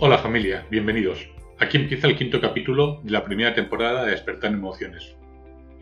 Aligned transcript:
Hola 0.00 0.18
familia, 0.18 0.64
bienvenidos. 0.70 1.28
Aquí 1.58 1.76
empieza 1.76 2.06
el 2.06 2.14
quinto 2.14 2.40
capítulo 2.40 3.00
de 3.02 3.10
la 3.10 3.24
primera 3.24 3.52
temporada 3.52 4.04
de 4.04 4.12
Despertar 4.12 4.52
Emociones, 4.52 5.16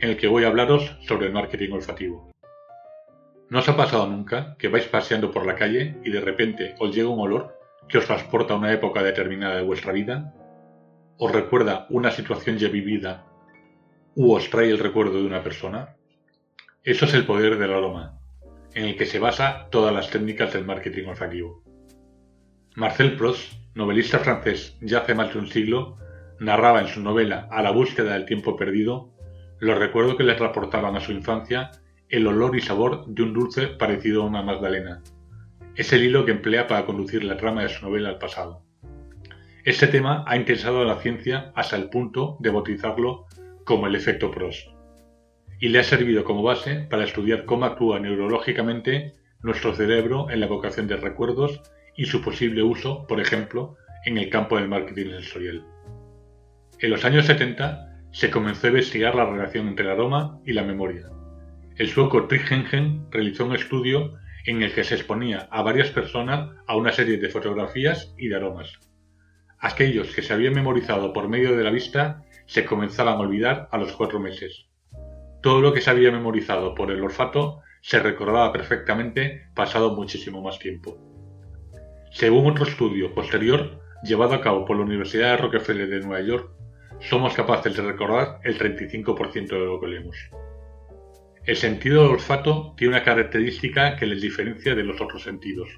en 0.01 0.09
el 0.09 0.17
que 0.17 0.27
voy 0.27 0.45
a 0.45 0.47
hablaros 0.47 0.97
sobre 1.03 1.27
el 1.27 1.35
marketing 1.35 1.73
olfativo. 1.73 2.31
¿No 3.51 3.59
os 3.59 3.69
ha 3.69 3.77
pasado 3.77 4.07
nunca 4.07 4.57
que 4.59 4.69
vais 4.69 4.87
paseando 4.89 5.31
por 5.31 5.45
la 5.45 5.55
calle 5.55 5.97
y 6.03 6.11
de 6.11 6.23
repente 6.23 6.75
os 6.79 6.97
llega 6.97 7.11
un 7.11 7.21
olor 7.21 7.59
que 7.91 7.99
os 7.99 8.07
transporta 8.07 8.55
a 8.55 8.57
una 8.57 8.73
época 8.73 9.03
determinada 9.03 9.57
de 9.57 9.65
vuestra 9.65 9.93
vida? 9.93 10.33
¿Os 11.19 11.31
recuerda 11.31 11.87
una 11.91 12.11
situación 12.11 12.57
ya 12.57 12.69
vivida 12.69 13.27
u 14.17 14.33
os 14.33 14.49
trae 14.49 14.71
el 14.71 14.79
recuerdo 14.79 15.21
de 15.21 15.27
una 15.27 15.43
persona? 15.43 15.95
Eso 16.83 17.05
es 17.05 17.13
el 17.13 17.27
poder 17.27 17.59
del 17.59 17.73
aroma, 17.73 18.19
en 18.75 18.87
el 18.87 18.97
que 18.97 19.05
se 19.05 19.19
basa 19.19 19.69
todas 19.71 19.95
las 19.95 20.11
técnicas 20.11 20.55
del 20.55 20.65
marketing 20.65 21.09
olfativo. 21.09 21.63
Marcel 22.77 23.15
Proust 23.17 23.53
novelista 23.75 24.19
francés 24.19 24.79
ya 24.81 25.01
hace 25.01 25.15
más 25.15 25.35
de 25.35 25.39
un 25.39 25.49
siglo, 25.49 25.99
narraba 26.41 26.81
en 26.81 26.89
su 26.89 27.03
novela 27.03 27.47
A 27.51 27.63
la 27.63 27.71
búsqueda 27.73 28.15
del 28.15 28.25
tiempo 28.25 28.57
perdido 28.57 29.13
los 29.59 29.79
recuerdos 29.79 30.17
que 30.17 30.25
le 30.25 30.35
transportaban 30.35 30.97
a 30.97 31.01
su 31.01 31.13
infancia 31.13 31.71
el 32.09 32.27
olor 32.27 32.57
y 32.57 32.63
sabor 32.63 33.05
de 33.07 33.23
un 33.23 33.35
dulce 33.35 33.67
parecido 33.67 34.23
a 34.23 34.27
una 34.27 34.43
magdalena. 34.43 35.03
Es 35.75 35.93
el 35.93 36.05
hilo 36.05 36.25
que 36.25 36.33
emplea 36.33 36.67
para 36.67 36.87
conducir 36.87 37.23
la 37.23 37.37
trama 37.37 37.65
de 37.65 37.69
su 37.69 37.85
novela 37.85 38.09
al 38.09 38.19
pasado. 38.19 38.63
Este 39.65 39.89
tema 39.89 40.25
ha 40.27 40.37
interesado 40.37 40.81
a 40.81 40.85
la 40.87 41.01
ciencia 41.01 41.53
hasta 41.55 41.77
el 41.77 41.91
punto 41.91 42.39
de 42.41 42.51
bautizarlo 42.51 43.26
como 43.67 43.89
el 43.89 43.97
efecto 43.97 44.31
Prost, 44.31 44.69
y 45.59 45.69
le 45.69 45.81
ha 45.81 45.85
servido 45.85 46.23
como 46.23 46.45
base 46.45 46.87
para 46.89 47.03
estudiar 47.03 47.45
cómo 47.45 47.65
actúa 47.65 47.99
neurológicamente 47.99 49.15
nuestro 49.43 49.75
cerebro 49.75 50.31
en 50.31 50.39
la 50.39 50.47
evocación 50.47 50.87
de 50.87 50.97
recuerdos 50.97 51.61
y 51.97 52.07
su 52.07 52.23
posible 52.23 52.63
uso, 52.63 53.07
por 53.09 53.21
ejemplo, 53.21 53.77
en 54.05 54.19
el 54.19 54.31
campo 54.31 54.57
del 54.57 54.69
marketing 54.69 55.11
sensorial. 55.11 55.67
En 56.79 56.91
los 56.91 57.05
años 57.05 57.27
70 57.27 58.05
se 58.13 58.31
comenzó 58.31 58.69
a 58.69 58.71
investigar 58.71 59.17
la 59.17 59.27
relación 59.27 59.67
entre 59.67 59.87
el 59.87 59.91
aroma 59.91 60.39
y 60.47 60.53
la 60.53 60.63
memoria. 60.63 61.11
El 61.77 61.89
sueco 61.89 62.29
Hengen 62.31 63.11
realizó 63.11 63.47
un 63.47 63.57
estudio 63.57 64.15
en 64.47 64.63
el 64.63 64.73
que 64.73 64.85
se 64.85 64.95
exponía 64.95 65.49
a 65.51 65.63
varias 65.63 65.91
personas 65.91 66.51
a 66.69 66.77
una 66.77 66.93
serie 66.93 67.19
de 67.19 67.31
fotografías 67.31 68.15
y 68.17 68.29
de 68.29 68.37
aromas. 68.37 68.79
Aquellos 69.59 70.15
que 70.15 70.23
se 70.23 70.33
habían 70.33 70.55
memorizado 70.55 71.13
por 71.13 71.29
medio 71.29 71.57
de 71.57 71.65
la 71.65 71.71
vista 71.71 72.23
se 72.47 72.65
comenzaban 72.65 73.17
a 73.17 73.21
olvidar 73.21 73.69
a 73.71 73.79
los 73.79 73.93
cuatro 73.93 74.21
meses. 74.21 74.67
Todo 75.43 75.61
lo 75.61 75.73
que 75.73 75.81
se 75.81 75.91
había 75.91 76.11
memorizado 76.11 76.75
por 76.75 76.91
el 76.91 77.03
olfato 77.03 77.61
se 77.81 78.01
recordaba 78.01 78.53
perfectamente 78.53 79.49
pasado 79.55 79.95
muchísimo 79.95 80.43
más 80.43 80.59
tiempo. 80.59 80.99
Según 82.11 82.51
otro 82.51 82.65
estudio 82.65 83.15
posterior 83.15 83.81
llevado 84.03 84.35
a 84.35 84.41
cabo 84.41 84.65
por 84.65 84.77
la 84.77 84.85
Universidad 84.85 85.33
de 85.33 85.37
Rockefeller 85.37 85.89
de 85.89 86.01
Nueva 86.01 86.27
York, 86.27 86.51
somos 87.01 87.35
capaces 87.35 87.77
de 87.77 87.83
recordar 87.83 88.41
el 88.43 88.59
35% 88.59 89.49
de 89.49 89.67
lo 89.67 89.81
que 89.81 89.89
leemos. 89.89 90.17
El 91.45 91.57
sentido 91.57 92.03
del 92.03 92.13
olfato 92.13 92.75
tiene 92.77 92.95
una 92.95 93.05
característica 93.05 93.97
que 93.97 94.07
les 94.07 94.21
diferencia 94.21 94.75
de 94.75 94.83
los 94.83 95.01
otros 95.01 95.23
sentidos. 95.23 95.69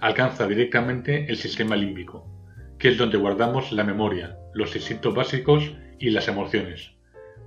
Alcanza 0.00 0.46
directamente 0.46 1.26
el 1.28 1.36
sistema 1.36 1.76
límbico, 1.76 2.37
que 2.78 2.88
es 2.88 2.98
donde 2.98 3.18
guardamos 3.18 3.72
la 3.72 3.84
memoria, 3.84 4.38
los 4.54 4.74
instintos 4.76 5.14
básicos 5.14 5.74
y 5.98 6.10
las 6.10 6.28
emociones. 6.28 6.92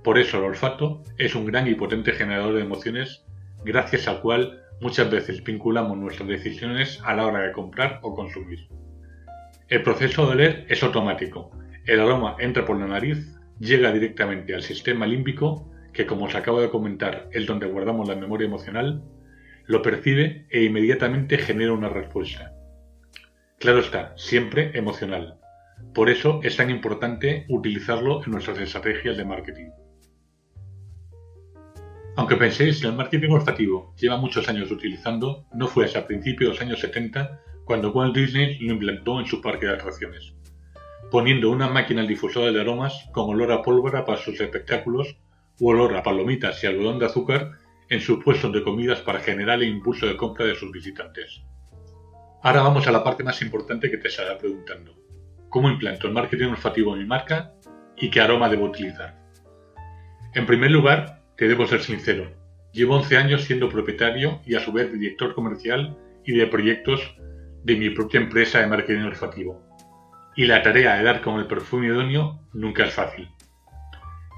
Por 0.04 0.18
eso 0.18 0.38
el 0.38 0.44
olfato 0.44 1.02
es 1.16 1.34
un 1.34 1.46
gran 1.46 1.68
y 1.68 1.74
potente 1.74 2.12
generador 2.12 2.54
de 2.54 2.62
emociones, 2.62 3.24
gracias 3.64 4.08
al 4.08 4.20
cual 4.20 4.62
muchas 4.80 5.10
veces 5.10 5.42
vinculamos 5.42 5.96
nuestras 5.96 6.28
decisiones 6.28 7.00
a 7.04 7.14
la 7.14 7.26
hora 7.26 7.40
de 7.40 7.52
comprar 7.52 8.00
o 8.02 8.14
consumir. 8.14 8.66
El 9.68 9.82
proceso 9.82 10.26
de 10.26 10.32
oler 10.32 10.66
es 10.68 10.82
automático. 10.82 11.50
El 11.86 12.00
aroma 12.00 12.36
entra 12.38 12.66
por 12.66 12.78
la 12.78 12.86
nariz, 12.86 13.38
llega 13.58 13.92
directamente 13.92 14.54
al 14.54 14.62
sistema 14.62 15.06
límbico, 15.06 15.70
que 15.92 16.04
como 16.04 16.26
os 16.26 16.34
acabo 16.34 16.60
de 16.60 16.70
comentar 16.70 17.28
es 17.32 17.46
donde 17.46 17.66
guardamos 17.66 18.08
la 18.08 18.16
memoria 18.16 18.46
emocional, 18.46 19.02
lo 19.66 19.80
percibe 19.82 20.46
e 20.50 20.64
inmediatamente 20.64 21.38
genera 21.38 21.72
una 21.72 21.88
respuesta. 21.88 22.52
Claro 23.62 23.78
está, 23.78 24.12
siempre 24.16 24.76
emocional. 24.76 25.38
Por 25.94 26.10
eso 26.10 26.40
es 26.42 26.56
tan 26.56 26.68
importante 26.68 27.46
utilizarlo 27.48 28.24
en 28.24 28.32
nuestras 28.32 28.58
estrategias 28.58 29.16
de 29.16 29.24
marketing. 29.24 29.70
Aunque 32.16 32.34
penséis 32.34 32.80
que 32.80 32.88
el 32.88 32.96
marketing 32.96 33.30
olfativo 33.30 33.94
lleva 33.96 34.16
muchos 34.16 34.48
años 34.48 34.72
utilizando, 34.72 35.46
no 35.54 35.68
fue 35.68 35.84
hasta 35.84 36.08
principios 36.08 36.48
de 36.48 36.54
los 36.54 36.60
años 36.60 36.80
70 36.80 37.40
cuando 37.64 37.92
Walt 37.92 38.16
Disney 38.16 38.58
lo 38.58 38.72
implantó 38.72 39.20
en 39.20 39.26
su 39.26 39.40
parque 39.40 39.66
de 39.66 39.74
atracciones, 39.74 40.34
poniendo 41.12 41.48
una 41.48 41.68
máquina 41.68 42.02
difusora 42.02 42.50
de 42.50 42.60
aromas 42.60 43.08
con 43.12 43.30
olor 43.30 43.52
a 43.52 43.62
pólvora 43.62 44.04
para 44.04 44.18
sus 44.18 44.40
espectáculos 44.40 45.18
u 45.60 45.68
olor 45.68 45.96
a 45.96 46.02
palomitas 46.02 46.64
y 46.64 46.66
algodón 46.66 46.98
de 46.98 47.06
azúcar 47.06 47.52
en 47.88 48.00
sus 48.00 48.24
puestos 48.24 48.52
de 48.52 48.64
comidas 48.64 49.02
para 49.02 49.20
generar 49.20 49.62
el 49.62 49.68
impulso 49.68 50.06
de 50.06 50.16
compra 50.16 50.46
de 50.46 50.56
sus 50.56 50.72
visitantes. 50.72 51.44
Ahora 52.44 52.62
vamos 52.62 52.88
a 52.88 52.92
la 52.92 53.04
parte 53.04 53.22
más 53.22 53.40
importante 53.40 53.88
que 53.88 53.98
te 53.98 54.08
estará 54.08 54.36
preguntando. 54.36 54.96
¿Cómo 55.48 55.70
implanto 55.70 56.08
el 56.08 56.12
marketing 56.12 56.48
olfativo 56.48 56.92
en 56.92 56.98
mi 56.98 57.06
marca 57.06 57.52
y 57.96 58.10
qué 58.10 58.20
aroma 58.20 58.48
debo 58.48 58.64
utilizar? 58.64 59.16
En 60.34 60.44
primer 60.44 60.72
lugar, 60.72 61.22
te 61.36 61.46
debo 61.46 61.68
ser 61.68 61.82
sincero. 61.82 62.32
Llevo 62.72 62.96
11 62.96 63.16
años 63.16 63.44
siendo 63.44 63.68
propietario 63.68 64.40
y 64.44 64.56
a 64.56 64.60
su 64.60 64.72
vez 64.72 64.92
director 64.92 65.36
comercial 65.36 65.96
y 66.24 66.32
de 66.32 66.48
proyectos 66.48 67.14
de 67.62 67.76
mi 67.76 67.90
propia 67.90 68.18
empresa 68.18 68.58
de 68.58 68.66
marketing 68.66 69.02
olfativo. 69.02 69.62
Y 70.34 70.46
la 70.46 70.64
tarea 70.64 70.96
de 70.96 71.04
dar 71.04 71.20
con 71.20 71.38
el 71.38 71.46
perfume 71.46 71.86
idóneo 71.86 72.40
nunca 72.52 72.86
es 72.86 72.92
fácil. 72.92 73.28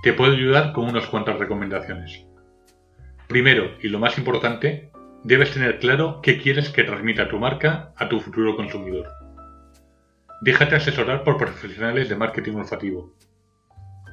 Te 0.03 0.13
puedo 0.13 0.33
ayudar 0.33 0.75
con 0.75 0.91
unas 0.91 1.07
cuantas 1.07 1.39
recomendaciones. 1.39 2.27
Primero, 3.29 3.71
y 3.83 3.89
lo 3.89 3.99
más 3.99 4.19
importante, 4.19 4.91
debes 5.25 5.53
tener 5.53 5.79
claro 5.79 6.21
qué 6.23 6.39
quieres 6.41 6.71
que 6.71 6.85
transmita 6.85 7.29
tu 7.29 7.39
marca 7.39 7.93
a 7.97 8.09
tu 8.09 8.21
futuro 8.21 8.57
consumidor. 8.57 9.11
Déjate 10.43 10.77
asesorar 10.77 11.25
por 11.25 11.39
profesionales 11.39 12.09
de 12.09 12.17
marketing 12.17 12.55
olfativo, 12.55 13.15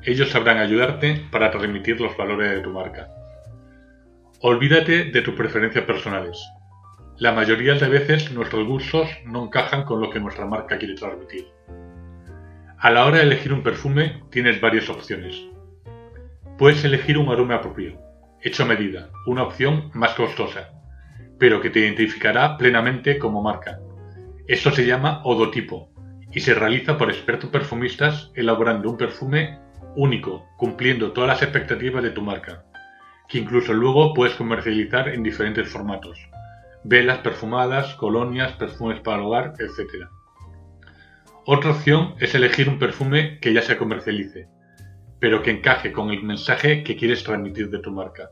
ellos 0.03 0.31
sabrán 0.31 0.57
ayudarte 0.57 1.27
para 1.31 1.51
transmitir 1.51 2.01
los 2.01 2.17
valores 2.17 2.49
de 2.49 2.61
tu 2.61 2.71
marca. 2.71 3.07
Olvídate 4.39 5.11
de 5.11 5.21
tus 5.21 5.35
preferencias 5.35 5.85
personales. 5.85 6.43
La 7.17 7.33
mayoría 7.33 7.75
de 7.75 7.87
veces 7.87 8.31
nuestros 8.31 8.65
gustos 8.65 9.07
no 9.25 9.43
encajan 9.43 9.83
con 9.83 10.01
lo 10.01 10.09
que 10.09 10.19
nuestra 10.19 10.47
marca 10.47 10.79
quiere 10.79 10.95
transmitir. 10.95 11.45
A 12.79 12.89
la 12.89 13.05
hora 13.05 13.17
de 13.17 13.25
elegir 13.25 13.53
un 13.53 13.61
perfume 13.61 14.23
tienes 14.31 14.59
varias 14.59 14.89
opciones. 14.89 15.39
Puedes 16.57 16.83
elegir 16.83 17.19
un 17.19 17.29
aroma 17.29 17.61
propio, 17.61 17.99
hecho 18.41 18.63
a 18.63 18.65
medida, 18.65 19.09
una 19.27 19.43
opción 19.43 19.91
más 19.93 20.15
costosa, 20.15 20.80
pero 21.41 21.59
que 21.59 21.71
te 21.71 21.79
identificará 21.79 22.55
plenamente 22.55 23.17
como 23.17 23.41
marca. 23.41 23.79
Esto 24.47 24.69
se 24.69 24.85
llama 24.85 25.23
odotipo 25.23 25.89
y 26.31 26.39
se 26.39 26.53
realiza 26.53 26.99
por 26.99 27.09
expertos 27.09 27.49
perfumistas 27.49 28.31
elaborando 28.35 28.91
un 28.91 28.95
perfume 28.95 29.57
único, 29.95 30.45
cumpliendo 30.55 31.13
todas 31.13 31.29
las 31.29 31.41
expectativas 31.41 32.03
de 32.03 32.11
tu 32.11 32.21
marca, 32.21 32.63
que 33.27 33.39
incluso 33.39 33.73
luego 33.73 34.13
puedes 34.13 34.35
comercializar 34.35 35.09
en 35.09 35.23
diferentes 35.23 35.67
formatos, 35.67 36.19
velas 36.83 37.17
perfumadas, 37.21 37.95
colonias, 37.95 38.51
perfumes 38.51 38.99
para 38.99 39.23
hogar, 39.23 39.53
etc. 39.57 40.05
Otra 41.47 41.71
opción 41.71 42.13
es 42.19 42.35
elegir 42.35 42.69
un 42.69 42.77
perfume 42.77 43.39
que 43.39 43.51
ya 43.51 43.63
se 43.63 43.77
comercialice, 43.77 44.47
pero 45.19 45.41
que 45.41 45.49
encaje 45.49 45.91
con 45.91 46.11
el 46.11 46.21
mensaje 46.21 46.83
que 46.83 46.95
quieres 46.95 47.23
transmitir 47.23 47.71
de 47.71 47.79
tu 47.79 47.89
marca. 47.89 48.29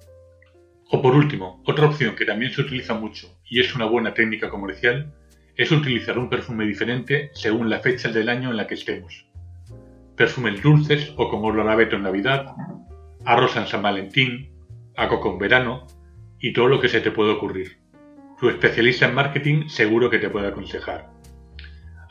O 0.89 1.01
por 1.01 1.15
último, 1.15 1.61
otra 1.65 1.85
opción 1.85 2.15
que 2.15 2.25
también 2.25 2.51
se 2.51 2.61
utiliza 2.61 2.93
mucho 2.93 3.39
y 3.45 3.59
es 3.59 3.75
una 3.75 3.85
buena 3.85 4.13
técnica 4.13 4.49
comercial 4.49 5.13
es 5.55 5.71
utilizar 5.71 6.17
un 6.17 6.29
perfume 6.29 6.65
diferente 6.65 7.31
según 7.33 7.69
la 7.69 7.79
fecha 7.79 8.09
del 8.09 8.29
año 8.29 8.49
en 8.49 8.57
la 8.57 8.67
que 8.67 8.75
estemos 8.75 9.29
perfumes 10.19 10.61
dulces 10.61 11.13
o 11.15 11.29
con 11.29 11.45
olor 11.45 11.69
a 11.69 11.71
abeto 11.71 11.95
en 11.95 12.03
Navidad, 12.03 12.53
a 13.23 13.35
Rosa 13.37 13.61
en 13.61 13.67
San 13.67 13.81
Valentín, 13.81 14.51
a 14.97 15.07
Coco 15.07 15.31
en 15.31 15.37
verano 15.37 15.87
y 16.41 16.51
todo 16.51 16.67
lo 16.67 16.81
que 16.81 16.89
se 16.89 16.99
te 16.99 17.09
puede 17.09 17.31
ocurrir. 17.31 17.77
Tu 18.37 18.49
especialista 18.49 19.05
en 19.05 19.15
marketing 19.15 19.69
seguro 19.69 20.09
que 20.09 20.19
te 20.19 20.29
puede 20.29 20.49
aconsejar. 20.49 21.09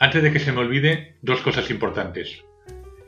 Antes 0.01 0.23
de 0.23 0.33
que 0.33 0.39
se 0.39 0.53
me 0.53 0.61
olvide, 0.61 1.19
dos 1.21 1.43
cosas 1.43 1.71
importantes. 1.71 2.43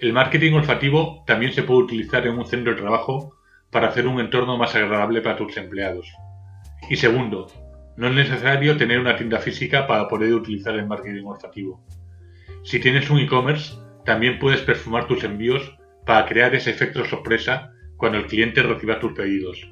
El 0.01 0.13
marketing 0.13 0.53
olfativo 0.53 1.25
también 1.27 1.55
se 1.55 1.63
puede 1.63 1.85
utilizar 1.85 2.27
en 2.27 2.37
un 2.37 2.45
centro 2.45 2.75
de 2.75 2.83
trabajo 2.83 3.39
para 3.71 3.89
hacer 3.89 4.07
un 4.07 4.21
entorno 4.21 4.57
más 4.57 4.75
agradable 4.75 5.21
para 5.23 5.37
tus 5.37 5.57
empleados. 5.57 6.13
Y 6.89 6.97
segundo, 6.97 7.47
no 7.97 8.09
es 8.09 8.15
necesario 8.15 8.77
tener 8.77 8.99
una 8.99 9.17
tienda 9.17 9.39
física 9.39 9.87
para 9.87 10.09
poder 10.09 10.33
utilizar 10.35 10.75
el 10.75 10.87
marketing 10.87 11.25
olfativo. 11.25 11.85
Si 12.63 12.81
tienes 12.81 13.11
un 13.11 13.19
e-commerce, 13.19 13.75
también 14.05 14.39
puedes 14.39 14.61
perfumar 14.63 15.07
tus 15.07 15.25
envíos 15.25 15.77
para 16.07 16.27
crear 16.27 16.55
ese 16.55 16.71
efecto 16.71 17.05
sorpresa 17.05 17.73
cuando 17.97 18.19
el 18.19 18.27
cliente 18.27 18.63
reciba 18.63 18.99
tus 18.99 19.13
pedidos. 19.13 19.71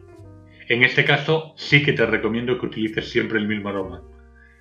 En 0.69 0.83
este 0.83 1.05
caso, 1.05 1.55
sí 1.57 1.83
que 1.83 1.95
te 1.95 2.05
recomiendo 2.05 2.59
que 2.59 2.67
utilices 2.67 3.11
siempre 3.11 3.39
el 3.39 3.49
mismo 3.49 3.71
aroma. 3.71 4.03